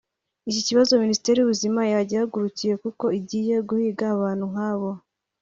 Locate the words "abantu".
4.15-4.45